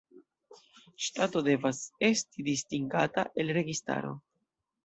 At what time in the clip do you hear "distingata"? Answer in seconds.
2.49-3.27